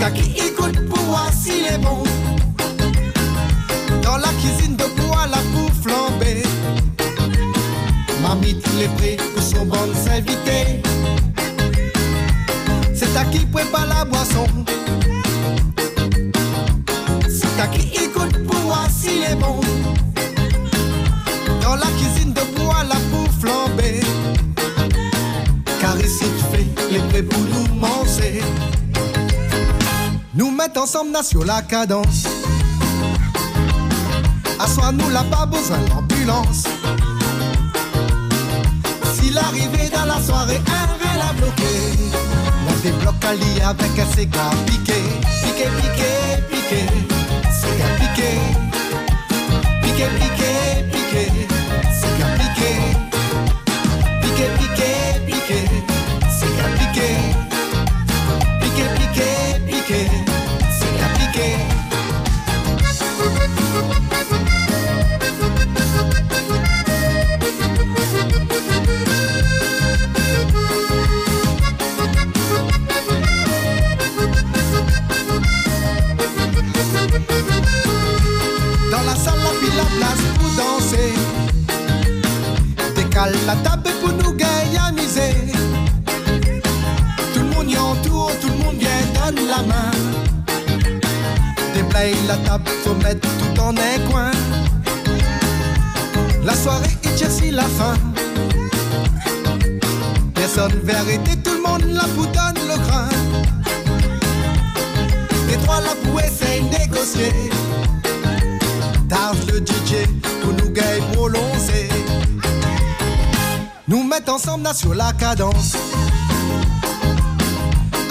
la 0.10 0.22
qui 0.22 0.32
écoute 0.39 0.88
pour 0.88 0.99
voir 1.05 1.32
s'il 1.34 1.66
est 1.66 1.78
bon. 1.78 2.03
Dans 4.01 4.18
la 4.18 4.30
cuisine 4.39 4.76
de 4.76 4.86
bois, 4.99 5.28
la 5.28 5.38
pour 5.53 5.72
flamber. 5.82 6.43
Mamie, 8.22 8.57
les 8.80 8.88
prêts 8.97 9.18
pour 9.34 9.43
son 9.43 9.66
bon 9.66 9.93
s'inviter. 9.93 10.82
C'est 12.93 13.16
à 13.18 13.26
qui 13.26 13.39
prépare 13.45 13.88
la 13.88 14.05
boisson. 14.05 14.45
C'est 17.28 17.62
à 17.62 17.68
qui 17.68 17.88
écoute 18.03 18.47
pour 18.47 18.60
voir 18.62 18.88
s'il 18.89 19.24
est 19.24 19.36
bon. 19.36 19.60
Dans 21.62 21.76
la 21.76 21.88
cuisine 21.97 22.34
de 22.34 22.41
bois, 22.57 22.84
la 22.84 22.99
boue 23.12 23.30
flamber. 23.39 23.99
Car 25.80 25.99
ici, 25.99 26.26
tu 26.38 26.45
fais 26.51 26.68
les 26.91 26.99
prêts 27.10 27.24
pour 27.24 27.39
nous 27.39 27.76
manger. 27.76 28.41
Nous 30.80 30.84
ensemble 30.84 31.11
là 31.11 31.23
sur 31.23 31.43
la 31.43 31.61
cadence. 31.61 32.23
Assois-nous 34.57 35.09
là, 35.09 35.25
pas 35.30 35.45
besoin 35.45 35.77
d'ambulance. 35.89 36.63
Si 39.13 39.30
l'arrivée 39.32 39.89
dans 39.89 40.05
la 40.05 40.21
soirée, 40.21 40.61
elle 41.13 41.21
a 41.21 41.34
bloqué. 41.34 41.65
On 42.65 42.73
débloque 42.82 43.25
à 43.25 43.34
lier 43.34 43.61
avec 43.61 43.99
un 43.99 44.05
cigare 44.15 44.55
piqué. 44.65 45.03
Piqué, 45.43 45.67
piqué, 45.82 46.13
piqué. 46.49 46.86
Cigare 47.51 47.95
piqué. 47.99 48.39
Piqué, 49.82 50.07
piqué, 50.17 50.53
piqué. 50.93 51.23
Cigare 51.91 52.36
piqué. 52.38 52.71
Piqué, 54.21 54.47
piqué, 54.57 54.91
piqué. 55.25 55.59
Cigare. 56.32 56.73
Piqué, 56.80 57.18
la 83.49 83.55
table 83.67 83.89
pour 83.99 84.11
nous 84.11 84.33
gaillaniser. 84.33 85.33
Tout 87.33 87.39
le 87.39 87.49
monde 87.55 87.71
y 87.71 87.77
entoure, 87.77 88.31
tout 88.41 88.47
le 88.47 88.63
monde 88.63 88.75
vient 88.77 89.05
donne 89.15 89.47
la 89.47 89.61
main. 89.63 89.91
Déblaye 91.73 92.15
la 92.27 92.37
table, 92.37 92.69
faut 92.83 92.93
mettre 93.05 93.27
tout 93.39 93.59
en 93.59 93.71
un 93.71 93.97
coin. 94.09 94.31
La 96.43 96.53
soirée 96.53 96.95
est 97.03 97.17
Chelsea 97.17 97.51
la 97.51 97.67
fin. 97.77 97.95
Personne 100.35 100.77
vérité, 100.83 101.31
tout 101.43 101.55
le 101.59 101.63
monde 101.67 101.85
la 101.87 102.05
vous 102.15 102.27
donne 102.27 102.59
le 102.71 102.77
grain. 102.85 103.09
Les 105.47 105.57
trois 105.63 105.81
la 105.81 105.93
essayer 106.23 106.61
de 106.61 106.77
négocier. 106.77 107.33
Targe 109.09 109.43
le 109.51 109.57
DJ 109.59 110.05
pour 110.41 110.53
nous 110.53 110.69
gagner 110.71 111.01
prolonger. 111.13 111.88
Ensemble 114.28 114.70
sur 114.76 114.93
la 114.93 115.11
cadence. 115.13 115.76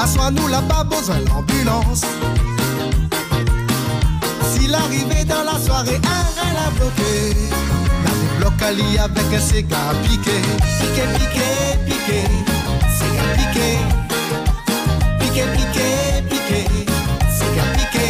Assois-nous 0.01 0.49
là, 0.49 0.63
pas 0.63 0.83
besoin 0.83 1.19
l'ambulance. 1.29 2.05
Si 4.51 4.67
l'arrivée 4.67 5.25
dans 5.25 5.45
la 5.45 5.59
soirée, 5.61 6.01
un 6.03 6.27
elle 6.43 6.57
a 6.57 6.71
bloqué. 6.71 7.37
La 8.05 8.11
débloque 8.21 8.63
avec 8.99 9.33
un 9.33 9.41
cigare 9.41 9.95
piqué. 10.03 10.41
Piqué, 10.81 11.03
piqué, 11.19 11.51
piqué. 11.87 12.21
Cigare 12.99 13.33
piqué. 13.37 13.79
Piqué, 15.21 15.45
piqué, 15.57 15.89
piqué. 16.29 16.61
Cigare 17.31 17.73
piqué. 17.77 18.09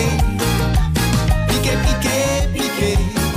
Piqué, 1.49 1.73
piqué, 1.85 2.17
piqué. 2.55 2.93
Cigare 2.95 3.28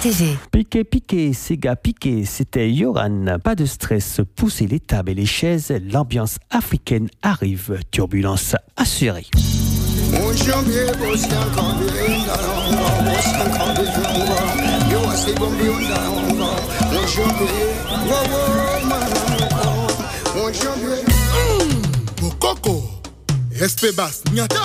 RTV. 0.00 0.36
Piqué, 0.52 0.84
piqué, 0.84 1.32
Sega 1.32 1.74
piqué, 1.74 2.24
c'était 2.24 2.70
Yoran. 2.70 3.38
Pas 3.42 3.56
de 3.56 3.66
stress, 3.66 4.20
poussez 4.36 4.66
les 4.66 4.78
tables 4.78 5.10
et 5.10 5.14
les 5.14 5.26
chaises, 5.26 5.72
l'ambiance 5.90 6.36
africaine 6.50 7.08
arrive, 7.22 7.80
turbulence 7.90 8.54
assurée. 8.76 9.26
Bokoko, 22.20 22.82
Espebas, 23.60 24.22
Nyata. 24.32 24.62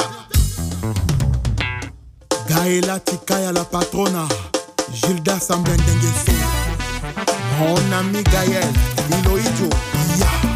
Gaëla 2.47 2.99
Tikaya 2.99 3.51
la 3.51 3.63
patrona, 3.63 4.27
gilda 4.91 5.39
sambendenge 5.39 6.11
so 6.25 6.31
mon 7.59 7.93
ami 7.93 8.23
gaël 8.23 8.73
iloijo 9.09 9.69
ya 10.19 10.25
yeah. 10.25 10.52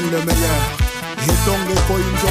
man 0.00 0.10
le 0.10 0.18
meilleur. 0.18 0.62
Et 1.24 1.46
donc, 1.46 1.58
il 1.68 1.78
faut 1.86 1.98
une 1.98 2.16
joie 2.18 2.30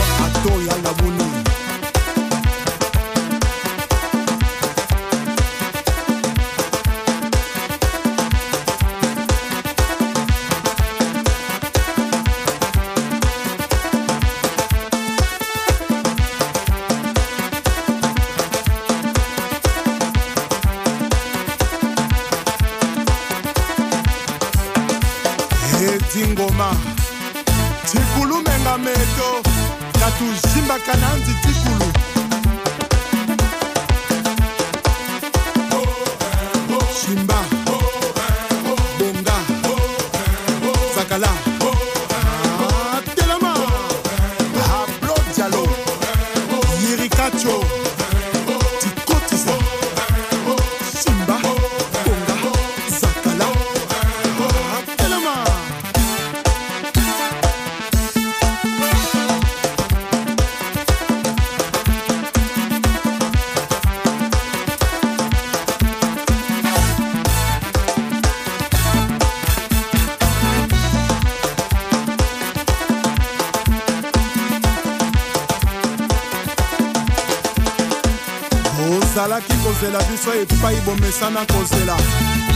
kozela 79.88 80.04
biso 80.12 80.34
epai 80.34 80.76
bomesana 80.86 81.46
kozela 81.46 81.96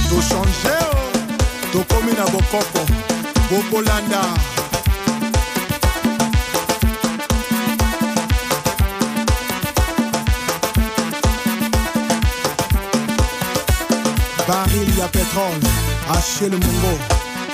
tochange 0.09 0.77
tokomi 1.71 2.13
na 2.13 2.25
bokoko 2.25 2.85
bokolanda 3.49 4.21
baril 14.47 14.97
ya 14.99 15.07
pétrole. 15.07 15.69
Achel 16.09 16.51
mongo. 16.51 16.99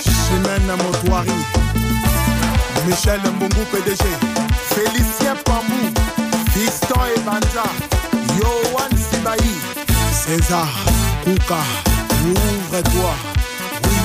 Chimene 0.02 0.76
motoari 0.84 1.32
michel 2.88 3.20
mbungu 3.20 3.66
pdg 3.72 4.04
félicien 4.70 5.38
pambu 5.44 6.02
fiston 6.54 6.98
sibai 7.26 7.97
césar 10.28 10.68
kuka 11.24 11.60
ouvre-toi 12.28 13.14
oui 13.84 13.98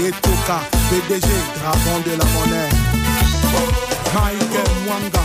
oui 0.00 0.06
etoka 0.08 0.58
pdg 0.88 1.28
dragon 1.56 1.98
de 2.06 2.12
la 2.18 2.24
monnaie. 2.32 2.72
Mike 4.14 4.62
mwanga 4.84 5.22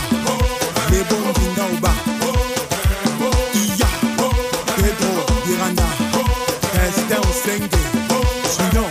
lebongindauba 0.90 1.92
iya 3.54 3.88
pedro 4.76 5.12
biranda 5.46 5.86
Destin 6.74 7.20
Osenge, 7.30 7.80
Junior, 8.54 8.90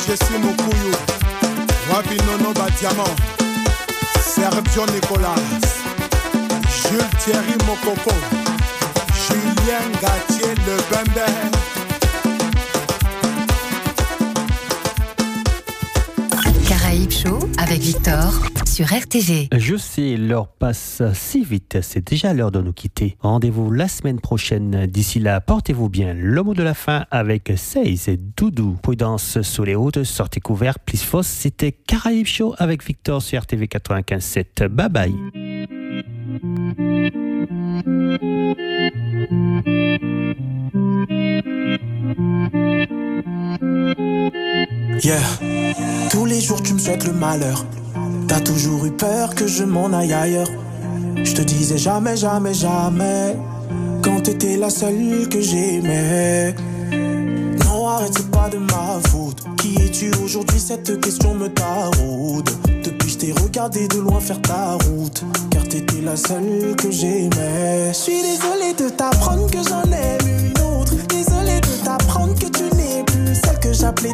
ministre 0.00 0.06
Jessie 0.06 0.38
Mokuyu, 0.38 0.92
Wabi 1.92 2.16
Nono 2.26 2.52
Badiamant, 2.52 3.14
Sergio 4.20 4.86
Nicolas, 4.86 5.34
Jules 6.82 7.04
Thierry 7.18 7.56
Mokoko. 7.66 8.14
Julien 9.14 9.90
Gatier 10.00 10.54
le 10.66 10.76
Bembe. 10.90 11.60
Show 17.10 17.38
avec 17.58 17.80
Victor 17.80 18.49
sur 18.70 18.86
RTV. 18.86 19.48
Je 19.52 19.76
sais, 19.76 20.16
l'heure 20.16 20.46
passe 20.46 21.02
si 21.12 21.42
vite, 21.42 21.78
c'est 21.82 22.08
déjà 22.08 22.32
l'heure 22.32 22.52
de 22.52 22.62
nous 22.62 22.72
quitter. 22.72 23.16
Rendez-vous 23.18 23.72
la 23.72 23.88
semaine 23.88 24.20
prochaine. 24.20 24.86
D'ici 24.86 25.18
là, 25.18 25.40
portez-vous 25.40 25.88
bien. 25.88 26.14
Le 26.14 26.42
mot 26.44 26.54
de 26.54 26.62
la 26.62 26.74
fin 26.74 27.04
avec 27.10 27.52
Seize 27.56 28.08
et 28.08 28.16
Doudou. 28.16 28.78
Prudence 28.80 29.42
sous 29.42 29.64
les 29.64 29.74
routes, 29.74 30.04
sortez 30.04 30.40
couverts, 30.40 30.78
plus 30.78 31.02
fausse. 31.02 31.26
C'était 31.26 31.72
Caraïbes 31.72 32.26
Show 32.26 32.54
avec 32.58 32.86
Victor 32.86 33.20
sur 33.20 33.42
RTV 33.42 33.66
95.7. 33.66 34.68
Bye 34.68 34.88
bye. 34.88 35.14
Yeah, 45.02 45.18
tous 46.10 46.26
les 46.26 46.40
jours 46.40 46.62
tu 46.62 46.74
me 46.74 46.78
souhaites 46.78 47.06
le 47.06 47.12
malheur. 47.12 47.64
T'as 48.30 48.38
toujours 48.38 48.86
eu 48.86 48.92
peur 48.92 49.34
que 49.34 49.48
je 49.48 49.64
m'en 49.64 49.92
aille 49.92 50.12
ailleurs. 50.12 50.46
Je 51.16 51.34
te 51.34 51.42
disais 51.42 51.78
jamais, 51.78 52.16
jamais, 52.16 52.54
jamais. 52.54 53.36
Quand 54.04 54.20
t'étais 54.20 54.56
la 54.56 54.70
seule 54.70 55.28
que 55.28 55.40
j'aimais. 55.40 56.54
Non, 57.64 57.88
arrête, 57.88 58.12
c'est 58.16 58.30
pas 58.30 58.48
de 58.48 58.58
ma 58.58 59.00
faute. 59.08 59.42
Qui 59.56 59.74
es-tu 59.82 60.12
aujourd'hui? 60.24 60.60
Cette 60.60 61.00
question 61.00 61.34
me 61.34 61.48
taraude. 61.48 62.48
Depuis, 62.84 63.10
je 63.10 63.18
t'ai 63.18 63.32
regardé 63.32 63.88
de 63.88 63.98
loin 63.98 64.20
faire 64.20 64.40
ta 64.42 64.74
route. 64.74 65.24
Car 65.50 65.64
t'étais 65.64 66.00
la 66.00 66.14
seule 66.14 66.76
que 66.76 66.88
j'aimais. 66.88 67.88
Je 67.88 67.98
suis 67.98 68.22
désolé 68.22 68.74
de 68.78 68.90
t'apprendre 68.90 69.50
que 69.50 69.58
j'en 69.58 69.82
aime 69.90 70.28
une 70.28 70.62
autre. 70.62 70.94
Désolé 71.08 71.60
de 71.60 71.84
t'apprendre 71.84 72.36
que 72.36 72.46
tu 72.46 72.62
n'es 72.76 73.02
plus 73.02 73.34
celle 73.34 73.58
que 73.58 73.72
j'appelais. 73.72 74.12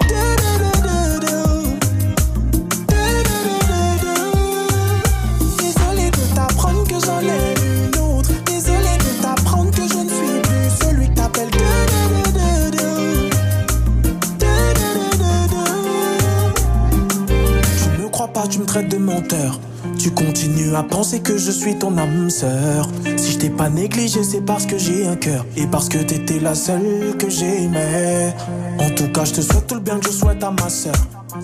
Tu 18.48 18.60
me 18.60 18.64
traites 18.66 18.88
de 18.88 18.96
menteur. 18.96 19.60
Tu 19.98 20.10
continues 20.12 20.74
à 20.74 20.82
penser 20.82 21.20
que 21.20 21.36
je 21.36 21.50
suis 21.50 21.76
ton 21.78 21.96
âme 21.98 22.30
sœur. 22.30 22.88
Si 23.16 23.32
je 23.32 23.38
t'ai 23.38 23.50
pas 23.50 23.68
négligé, 23.68 24.22
c'est 24.22 24.40
parce 24.40 24.64
que 24.66 24.78
j'ai 24.78 25.06
un 25.06 25.16
cœur. 25.16 25.44
Et 25.56 25.66
parce 25.66 25.88
que 25.88 25.98
t'étais 25.98 26.38
la 26.38 26.54
seule 26.54 27.16
que 27.18 27.28
j'aimais. 27.28 28.34
En 28.78 28.88
tout 28.94 29.08
cas, 29.12 29.24
je 29.24 29.32
te 29.34 29.40
souhaite 29.40 29.66
tout 29.66 29.74
le 29.74 29.80
bien 29.80 29.98
que 29.98 30.06
je 30.10 30.12
souhaite 30.16 30.42
à 30.42 30.50
ma 30.52 30.68
sœur. 30.68 30.94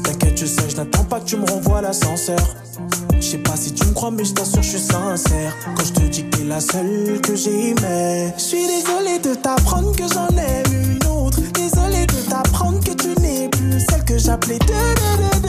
T'inquiète, 0.04 0.38
je 0.40 0.46
sais, 0.46 0.70
je 0.70 0.76
n'attends 0.76 1.04
pas 1.04 1.20
que 1.20 1.24
tu 1.26 1.36
me 1.36 1.44
renvoies 1.50 1.82
l'ascenseur. 1.82 2.38
Je 3.20 3.26
sais 3.26 3.38
pas 3.38 3.56
si 3.56 3.72
tu 3.72 3.84
me 3.86 3.92
crois, 3.92 4.10
mais 4.10 4.24
je 4.24 4.32
t'assure, 4.32 4.62
je 4.62 4.68
suis 4.70 4.78
sincère. 4.78 5.54
Quand 5.76 5.84
je 5.84 5.92
te 5.92 6.00
dis 6.08 6.24
que 6.24 6.36
t'es 6.36 6.44
la 6.44 6.60
seule 6.60 7.20
que 7.20 7.34
j'aimais. 7.36 8.32
Je 8.38 8.42
suis 8.42 8.66
désolé 8.66 9.18
de 9.22 9.34
t'apprendre 9.34 9.92
que 9.94 10.04
j'en 10.12 10.28
aime 10.28 10.72
une 10.72 11.06
autre. 11.10 11.38
Désolé 11.52 12.06
de 12.06 12.30
t'apprendre 12.30 12.80
que 12.80 12.92
tu 12.92 13.08
n'es 13.20 13.48
plus 13.48 13.80
celle 13.90 14.04
que 14.04 14.16
j'appelais. 14.18 14.58
de- 14.58 15.41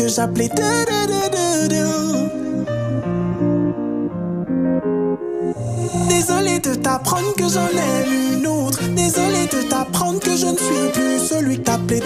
que 0.00 0.08
j'appelais. 0.08 0.48
Désolé 6.08 6.58
de 6.60 6.74
t'apprendre 6.74 7.34
que 7.34 7.48
j'en 7.48 7.68
aime 7.68 8.38
une 8.38 8.46
autre. 8.46 8.80
Désolé 8.94 9.46
de 9.52 9.68
t'apprendre 9.68 10.20
que 10.20 10.36
je 10.36 10.46
ne 10.46 10.56
suis 10.56 10.90
plus 10.92 11.18
celui 11.28 11.58
que 11.58 11.62
t'appelais. 11.62 12.00